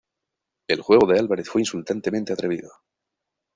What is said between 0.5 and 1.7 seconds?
El juego de Álvarez fue